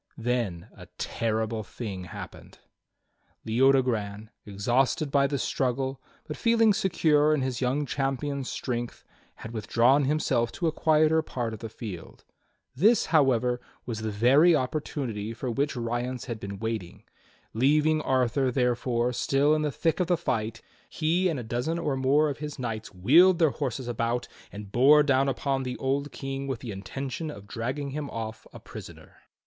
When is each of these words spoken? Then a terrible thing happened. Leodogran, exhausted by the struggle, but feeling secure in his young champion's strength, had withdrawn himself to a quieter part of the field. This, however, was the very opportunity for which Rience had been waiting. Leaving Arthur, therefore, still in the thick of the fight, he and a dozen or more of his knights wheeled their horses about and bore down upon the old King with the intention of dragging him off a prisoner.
Then 0.17 0.67
a 0.75 0.87
terrible 0.97 1.61
thing 1.61 2.05
happened. 2.05 2.57
Leodogran, 3.45 4.31
exhausted 4.47 5.11
by 5.11 5.27
the 5.27 5.37
struggle, 5.37 6.01
but 6.27 6.35
feeling 6.37 6.73
secure 6.73 7.35
in 7.35 7.43
his 7.43 7.61
young 7.61 7.85
champion's 7.85 8.49
strength, 8.49 9.05
had 9.35 9.51
withdrawn 9.51 10.05
himself 10.05 10.51
to 10.53 10.65
a 10.65 10.71
quieter 10.71 11.21
part 11.21 11.53
of 11.53 11.59
the 11.59 11.69
field. 11.69 12.25
This, 12.75 13.05
however, 13.13 13.61
was 13.85 14.01
the 14.01 14.09
very 14.09 14.55
opportunity 14.55 15.35
for 15.35 15.51
which 15.51 15.75
Rience 15.75 16.25
had 16.25 16.39
been 16.39 16.57
waiting. 16.57 17.03
Leaving 17.53 18.01
Arthur, 18.01 18.49
therefore, 18.51 19.13
still 19.13 19.53
in 19.53 19.61
the 19.61 19.71
thick 19.71 19.99
of 19.99 20.07
the 20.07 20.17
fight, 20.17 20.63
he 20.89 21.29
and 21.29 21.39
a 21.39 21.43
dozen 21.43 21.77
or 21.77 21.95
more 21.95 22.27
of 22.27 22.39
his 22.39 22.57
knights 22.57 22.91
wheeled 22.91 23.37
their 23.37 23.51
horses 23.51 23.87
about 23.87 24.27
and 24.51 24.71
bore 24.71 25.03
down 25.03 25.29
upon 25.29 25.61
the 25.61 25.77
old 25.77 26.11
King 26.11 26.47
with 26.47 26.57
the 26.61 26.71
intention 26.71 27.29
of 27.29 27.45
dragging 27.45 27.91
him 27.91 28.09
off 28.09 28.47
a 28.51 28.59
prisoner. 28.59 29.17